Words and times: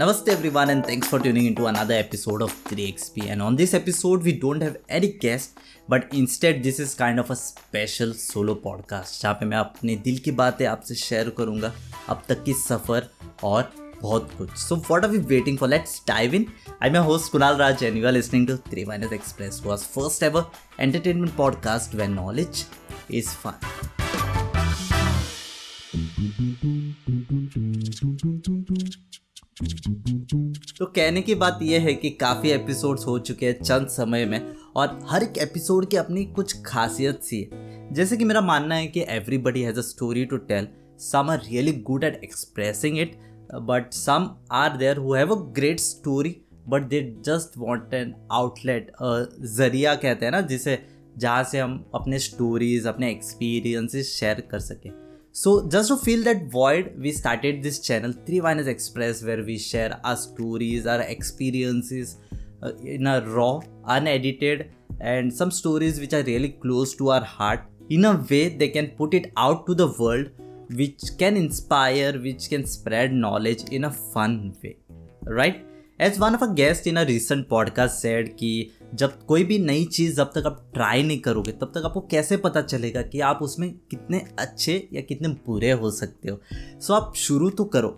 Namaste 0.00 0.28
everyone 0.28 0.70
and 0.70 0.86
thanks 0.86 1.08
for 1.08 1.18
tuning 1.18 1.44
into 1.44 1.66
another 1.66 1.92
episode 1.94 2.40
of 2.40 2.52
3XP. 2.64 3.28
And 3.28 3.42
on 3.42 3.56
this 3.56 3.74
episode, 3.74 4.22
we 4.22 4.32
don't 4.32 4.62
have 4.62 4.78
any 4.88 5.08
guest, 5.08 5.58
but 5.88 6.06
instead 6.14 6.62
this 6.62 6.80
is 6.80 6.94
kind 6.94 7.20
of 7.20 7.30
a 7.30 7.36
special 7.36 8.14
solo 8.14 8.54
podcast 8.54 9.20
जहाँ 9.22 9.34
पे 9.40 9.46
मैं 9.46 9.56
अपने 9.56 9.96
दिल 10.06 10.18
की 10.24 10.30
बातें 10.40 10.64
आपसे 10.66 10.94
share 10.94 11.30
करूँगा 11.38 11.72
अब 12.08 12.22
तक 12.28 12.42
की 12.44 12.52
सफ़र 12.62 13.08
और 13.42 13.70
बहुत 14.02 14.30
कुछ 14.38 14.56
so 14.58 14.76
what 14.90 15.04
are 15.04 15.10
we 15.10 15.18
waiting 15.36 15.58
for 15.58 15.68
let's 15.68 16.00
dive 16.08 16.34
in 16.34 16.46
I 16.82 16.90
मैं 16.90 17.00
host 17.10 17.32
Kunal 17.32 17.56
Raj 17.56 17.84
and 17.84 17.96
you 17.96 18.06
are 18.06 18.12
listening 18.12 18.46
to 18.48 18.56
three 18.70 18.84
minus 18.84 19.12
express 19.12 19.62
was 19.64 19.84
first 19.98 20.22
ever 20.22 20.50
entertainment 20.80 21.36
podcast 21.36 21.94
when 21.94 22.12
knowledge 22.12 22.64
is 23.10 23.28
fun 23.44 23.56
कहने 30.96 31.20
की 31.22 31.34
बात 31.34 31.58
यह 31.62 31.80
है 31.80 31.92
कि 31.94 32.10
काफ़ी 32.10 32.50
एपिसोड्स 32.50 33.06
हो 33.06 33.18
चुके 33.18 33.46
हैं 33.46 33.62
चंद 33.62 33.88
समय 33.88 34.24
में 34.24 34.40
और 34.76 34.98
हर 35.08 35.22
एक 35.22 35.38
एपिसोड 35.38 35.88
की 35.90 35.96
अपनी 35.96 36.24
कुछ 36.26 36.54
खासियत 36.66 37.22
सी 37.22 37.40
है। 37.42 37.94
जैसे 37.94 38.16
कि 38.16 38.24
मेरा 38.24 38.40
मानना 38.40 38.74
है 38.74 38.86
कि 38.86 39.04
everybody 39.08 39.62
has 39.62 39.78
a 39.78 39.82
story 39.82 40.24
to 40.24 40.36
tell 40.50 40.68
some 41.00 41.30
are 41.30 41.38
really 41.40 41.72
good 41.82 42.04
at 42.04 42.20
expressing 42.24 42.98
it 42.98 43.16
but 43.68 43.92
some 43.92 44.28
are 44.52 44.76
there 44.76 44.96
who 44.96 45.14
have 45.14 45.34
a 45.34 45.38
great 45.52 45.80
story 45.80 46.36
but 46.68 46.88
they 46.88 47.00
just 47.26 47.58
want 47.58 47.94
an 47.94 48.14
outlet 48.32 48.92
ज़रिया 49.56 49.94
कहते 49.94 50.24
हैं 50.26 50.32
ना, 50.32 50.40
जिसे 50.40 50.78
जहाँ 51.18 51.44
से 51.44 51.58
हम 51.58 51.84
अपने 51.94 52.18
स्टोरीज 52.18 52.86
अपने 52.86 53.10
एक्सपीरियंसेस 53.10 54.14
शेयर 54.14 54.40
कर 54.50 54.58
सकें। 54.58 54.90
So, 55.32 55.68
just 55.68 55.88
to 55.88 55.96
fill 55.96 56.24
that 56.24 56.50
void, 56.50 56.94
we 56.98 57.12
started 57.12 57.62
this 57.62 57.78
channel, 57.78 58.12
3 58.12 58.40
Minus 58.40 58.66
Express, 58.66 59.22
where 59.22 59.44
we 59.44 59.58
share 59.58 60.00
our 60.02 60.16
stories, 60.16 60.88
our 60.88 61.02
experiences 61.02 62.16
uh, 62.64 62.72
in 62.82 63.06
a 63.06 63.20
raw, 63.20 63.60
unedited, 63.84 64.72
and 65.00 65.32
some 65.32 65.52
stories 65.52 66.00
which 66.00 66.12
are 66.14 66.24
really 66.24 66.48
close 66.48 66.96
to 66.96 67.10
our 67.10 67.20
heart. 67.20 67.60
In 67.90 68.04
a 68.06 68.16
way, 68.16 68.48
they 68.48 68.68
can 68.68 68.88
put 68.88 69.14
it 69.14 69.32
out 69.36 69.66
to 69.66 69.74
the 69.74 69.86
world, 70.00 70.30
which 70.74 71.00
can 71.16 71.36
inspire, 71.36 72.18
which 72.18 72.48
can 72.48 72.66
spread 72.66 73.12
knowledge 73.12 73.62
in 73.70 73.84
a 73.84 73.90
fun 73.90 74.56
way. 74.64 74.78
Right? 75.22 75.64
As 76.00 76.18
one 76.18 76.34
of 76.34 76.42
our 76.42 76.52
guests 76.52 76.86
in 76.88 76.96
a 76.96 77.04
recent 77.04 77.48
podcast 77.48 77.90
said, 77.90 78.36
कि 78.36 78.72
जब 78.94 79.24
कोई 79.26 79.44
भी 79.44 79.58
नई 79.58 79.84
चीज़ 79.84 80.16
जब 80.16 80.30
तक 80.34 80.46
आप 80.46 80.70
try 80.74 81.02
नहीं 81.02 81.18
करोगे, 81.18 81.52
तब 81.52 81.72
तक 81.74 81.82
आपको 81.84 82.00
कैसे 82.00 82.36
पता 82.36 82.60
चलेगा 82.62 83.02
कि 83.02 83.20
आप 83.20 83.38
उसमें 83.42 83.70
कितने 83.90 84.22
अच्छे 84.38 84.88
या 84.92 85.00
कितने 85.00 85.28
बुरे 85.28 85.70
हो 85.70 85.90
सकते 85.90 86.30
हो? 86.30 86.40
सो 86.80 86.94
आप 86.94 87.12
शुरू 87.16 87.50
तो 87.50 87.64
करो। 87.64 87.88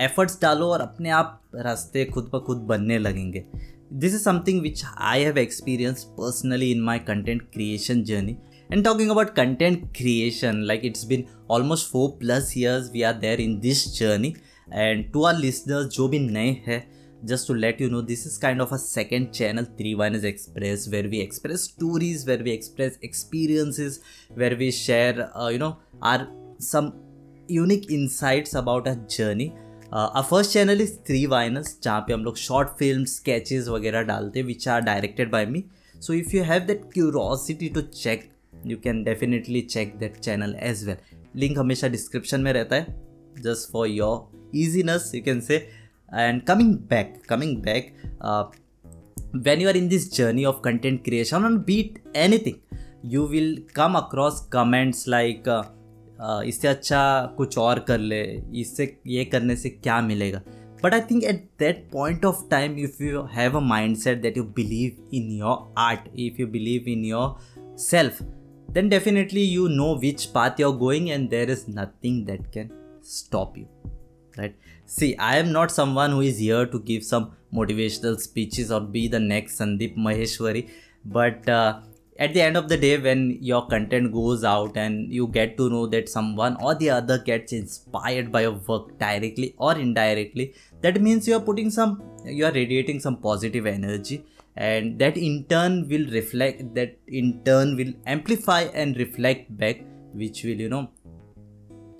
एफर्ट्स 0.00 0.38
डालो 0.42 0.66
और 0.66 0.80
अपने 0.80 1.10
आप 1.10 1.40
रास्ते 1.54 2.04
खुद 2.04 2.30
ब 2.34 2.42
खुद 2.46 2.56
बनने 2.56 2.98
लगेंगे। 2.98 3.44
This 3.92 4.14
is 4.14 4.22
something 4.22 4.60
which 4.62 4.82
I 4.98 5.22
have 5.22 5.38
experience 5.38 6.04
personally 6.04 6.70
in 6.70 6.80
my 6.80 6.98
content 6.98 7.42
creation 7.42 8.02
journey 8.02 8.36
and 8.72 8.84
talking 8.84 9.10
about 9.10 9.34
content 9.34 9.86
creation 9.96 10.62
like 10.62 10.80
it's 10.84 11.04
been 11.04 11.24
almost 11.50 11.90
four 11.90 12.10
plus 12.10 12.52
years 12.58 12.90
we 12.92 13.02
are 13.02 13.14
there 13.14 13.40
in 13.40 13.58
this 13.60 13.86
journey 13.98 14.34
and 14.74 15.12
to 15.12 15.22
our 15.22 15.38
listeners 15.38 15.86
जो 15.86 16.08
भी 16.08 16.18
नए 16.18 16.50
हैं 16.66 16.97
just 17.25 17.47
to 17.47 17.53
let 17.53 17.79
you 17.79 17.89
know 17.89 18.01
this 18.01 18.25
is 18.25 18.37
kind 18.37 18.61
of 18.61 18.71
a 18.71 18.77
second 18.77 19.31
channel 19.31 19.65
3 19.77 19.93
is 20.19 20.23
express 20.23 20.87
where 20.89 21.07
we 21.13 21.19
express 21.21 21.61
stories 21.63 22.25
where 22.27 22.43
we 22.47 22.51
express 22.51 22.97
experiences 23.01 23.99
where 24.33 24.55
we 24.57 24.71
share 24.71 25.29
uh, 25.33 25.47
you 25.47 25.59
know 25.59 25.77
our 26.01 26.27
some 26.59 26.93
unique 27.49 27.89
insights 27.91 28.53
about 28.55 28.87
our 28.87 28.99
journey 29.17 29.51
our 29.91 30.23
first 30.23 30.51
channel 30.51 30.81
is 30.81 30.93
three 31.07 31.25
vines 31.27 31.77
जहाँ 31.83 31.99
पे 32.07 32.13
हम 32.13 32.23
लोग 32.23 32.37
short 32.37 32.69
film 32.77 33.03
sketches 33.05 33.67
वगैरह 33.67 34.01
डालते 34.03 34.39
हैं 34.39 34.45
which 34.45 34.67
are 34.67 34.81
directed 34.81 35.31
by 35.31 35.45
me 35.45 35.63
so 35.95 36.13
if 36.13 36.35
you 36.35 36.43
have 36.43 36.61
that 36.67 36.89
curiosity 36.93 37.69
to 37.75 37.81
check 37.81 38.29
you 38.67 38.77
can 38.83 39.03
definitely 39.03 39.61
check 39.61 39.95
that 39.99 40.17
channel 40.19 40.55
as 40.69 40.83
well 40.87 40.97
link 41.41 41.57
हमेशा 41.59 41.87
description 41.87 42.41
में 42.41 42.51
रहता 42.53 42.75
है 42.75 42.95
just 43.43 43.71
for 43.71 43.87
your 43.87 44.49
easiness 44.63 45.11
you 45.15 45.21
can 45.25 45.41
say 45.41 45.65
and 46.11 46.45
coming 46.45 46.75
back 46.77 47.25
coming 47.27 47.61
back 47.61 47.93
uh, 48.21 48.45
when 49.31 49.59
you 49.59 49.67
are 49.67 49.77
in 49.81 49.89
this 49.89 50.09
journey 50.09 50.45
of 50.45 50.61
content 50.61 51.03
creation 51.03 51.43
on 51.43 51.59
beat 51.69 51.99
anything 52.13 52.59
you 53.01 53.25
will 53.25 53.55
come 53.73 53.95
across 53.95 54.41
comments 54.47 55.07
like 55.07 55.47
uh, 55.47 55.63
uh, 56.19 56.41
इससे 56.45 56.67
अच्छा 56.67 57.01
कुछ 57.37 57.57
और 57.57 57.79
कर 57.87 57.99
ले 57.99 58.21
इससे 58.61 58.97
ये 59.07 59.25
करने 59.25 59.55
से 59.55 59.69
क्या 59.69 60.01
मिलेगा 60.01 60.41
but 60.83 60.93
i 60.95 60.99
think 61.09 61.25
at 61.31 61.43
that 61.63 61.77
point 61.91 62.25
of 62.29 62.39
time 62.53 62.73
if 62.85 62.99
you 62.99 63.19
have 63.35 63.53
a 63.55 63.61
mindset 63.67 64.21
that 64.23 64.39
you 64.39 64.43
believe 64.57 64.97
in 65.19 65.29
your 65.41 65.55
art 65.83 66.09
if 66.23 66.39
you 66.41 66.47
believe 66.55 66.89
in 66.93 67.05
yourself 67.09 68.21
then 68.77 68.89
definitely 68.89 69.43
you 69.51 69.69
know 69.69 69.91
which 70.05 70.25
path 70.33 70.59
you're 70.63 70.77
going 70.85 71.09
and 71.11 71.29
there 71.29 71.49
is 71.55 71.67
nothing 71.77 72.17
that 72.31 72.51
can 72.55 72.73
stop 73.01 73.57
you 73.57 73.67
right? 74.38 74.54
See 74.86 75.16
i 75.16 75.36
am 75.36 75.52
not 75.52 75.70
someone 75.70 76.12
who 76.12 76.22
is 76.22 76.38
here 76.38 76.64
to 76.66 76.78
give 76.80 77.04
some 77.04 77.32
motivational 77.54 78.18
speeches 78.18 78.70
or 78.70 78.80
be 78.80 79.08
the 79.08 79.20
next 79.20 79.58
sandeep 79.60 79.96
maheshwari 80.06 80.62
but 81.04 81.48
uh, 81.48 81.80
at 82.18 82.34
the 82.34 82.42
end 82.42 82.56
of 82.56 82.68
the 82.68 82.76
day 82.76 82.94
when 82.98 83.20
your 83.40 83.66
content 83.68 84.12
goes 84.12 84.42
out 84.44 84.76
and 84.76 85.12
you 85.12 85.26
get 85.28 85.56
to 85.58 85.68
know 85.70 85.86
that 85.86 86.08
someone 86.08 86.56
or 86.60 86.74
the 86.74 86.90
other 86.90 87.18
gets 87.18 87.52
inspired 87.52 88.32
by 88.32 88.42
your 88.46 88.56
work 88.70 88.86
directly 88.98 89.54
or 89.56 89.72
indirectly 89.86 90.46
that 90.80 91.00
means 91.00 91.28
you 91.28 91.36
are 91.36 91.44
putting 91.50 91.70
some 91.70 92.02
you 92.24 92.44
are 92.44 92.52
radiating 92.52 92.98
some 93.06 93.16
positive 93.28 93.66
energy 93.66 94.24
and 94.56 94.98
that 94.98 95.16
in 95.16 95.44
turn 95.52 95.88
will 95.88 96.06
reflect 96.18 96.74
that 96.74 96.96
in 97.06 97.40
turn 97.44 97.76
will 97.76 97.92
amplify 98.06 98.62
and 98.82 98.96
reflect 98.96 99.56
back 99.56 99.84
which 100.12 100.42
will 100.42 100.60
you 100.66 100.68
know 100.68 100.88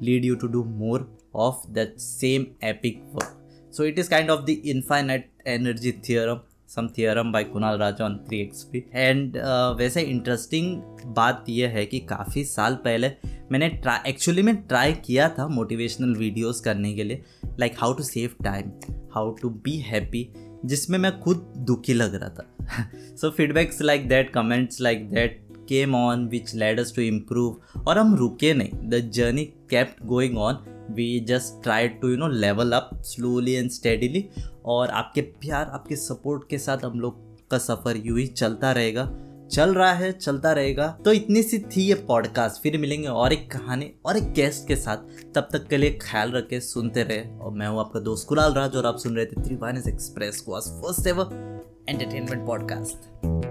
lead 0.00 0.24
you 0.24 0.36
to 0.36 0.48
do 0.48 0.64
more 0.64 1.06
of 1.38 1.64
that 1.78 1.96
same 2.04 2.46
epic 2.72 3.00
work. 3.14 3.32
So, 3.72 3.84
it 3.84 3.98
is 3.98 4.08
kind 4.08 4.36
of 4.36 4.46
the 4.46 4.60
infinite 4.74 5.28
energy 5.56 5.96
theorem 6.06 6.46
some 6.70 6.88
theorem 6.96 7.30
by 7.32 7.44
Kunal 7.44 7.78
Raja 7.78 8.04
on 8.04 8.16
three 8.26 8.40
X 8.40 8.62
P 8.72 8.78
and 8.94 9.36
वैसे 9.78 10.02
interesting 10.02 10.74
बात 11.16 11.44
यह 11.48 11.68
है 11.68 11.84
कि 11.86 12.00
काफ़ी 12.08 12.44
साल 12.44 12.74
पहले 12.84 13.10
मैंने 13.52 13.68
try 13.68 14.10
actually 14.10 14.42
मैं 14.42 14.54
ट्राई 14.56 14.92
किया 15.06 15.28
था 15.38 15.46
मोटिवेशनल 15.48 16.14
वीडियोस 16.16 16.60
करने 16.60 16.92
के 16.94 17.04
लिए 17.04 17.22
like 17.60 17.78
how 17.78 17.92
to 17.92 18.02
save 18.02 18.34
time 18.44 18.70
how 19.14 19.30
to 19.32 19.50
be 19.64 19.76
happy 19.86 20.26
जिसमें 20.64 20.98
मैं 20.98 21.18
खुद 21.20 21.52
दुखी 21.68 21.94
लग 21.94 22.14
रहा 22.14 22.28
था। 22.28 23.16
So 23.16 23.30
feedbacks 23.30 23.82
like 23.82 24.08
that 24.08 24.32
comments 24.32 24.80
like 24.80 25.10
that 25.10 25.42
came 25.68 25.94
on 25.94 26.28
which 26.28 26.54
led 26.54 26.80
us 26.80 26.94
to 26.96 27.02
improve 27.02 27.82
और 27.86 27.98
हम 27.98 28.14
रुके 28.16 28.54
नहीं। 28.54 28.88
The 28.90 29.00
journey 29.14 29.44
kept 29.70 30.04
going 30.06 30.38
on 30.38 30.64
we 30.90 31.20
just 31.20 31.62
try 31.62 31.88
to 31.88 32.08
you 32.08 32.16
know 32.16 32.28
level 32.28 32.72
up 32.72 32.90
slowly 33.02 33.52
and 33.52 33.70
steadily 33.70 34.28
और 34.64 34.88
आपके 34.88 35.20
प्यार, 35.20 35.66
आपके 35.66 35.96
सपोर्ट 35.96 36.48
के 36.50 36.58
साथ 36.58 36.78
हम 36.84 37.00
लोग 37.00 37.48
का 37.50 37.58
सफ़र 37.58 37.96
यूँ 37.96 38.18
ही 38.18 38.26
चलता 38.26 38.72
रहेगा। 38.72 39.10
चल 39.52 39.74
रहा 39.74 39.92
है, 39.92 40.12
चलता 40.12 40.52
रहेगा। 40.52 40.98
तो 41.04 41.12
इतनी 41.12 41.42
सी 41.42 41.58
थी 41.58 41.82
ये 41.82 41.94
पॉडकास्ट 41.94 42.62
फिर 42.62 42.78
मिलेंगे 42.78 43.08
और 43.08 43.32
एक 43.32 43.50
कहानी, 43.50 43.90
और 44.06 44.16
एक 44.16 44.32
गेस्ट 44.32 44.68
के 44.68 44.76
साथ। 44.76 44.96
तब 45.34 45.48
तक 45.52 45.66
के 45.68 45.76
लिए 45.76 45.98
ख्याल 46.02 46.30
रखे, 46.30 46.60
सुनते 46.60 47.02
रहे। 47.02 47.38
और 47.38 47.52
मैं 47.52 47.66
हूँ 47.66 47.80
आपका 47.80 48.00
दोस्त 48.00 48.28
कुलाल 48.28 48.52
राज 48.52 48.76
और 48.76 48.86
आप 48.86 48.96
सुन 48.96 49.16
रहे 49.16 49.26
थे 49.26 49.42
थ्री 49.42 49.90
एक्सप्रेस 49.92 50.40
को 50.40 50.60
फ़र्स्ट 50.60 51.06
एवर 51.06 51.24
एंटरटेनमेंट 51.88 52.46
पॉडकास्ट 52.46 53.47